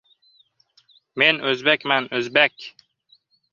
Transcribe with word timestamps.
—Men 1.23 1.39
o‘zbakman, 1.51 2.09
o‘zbak! 2.21 2.69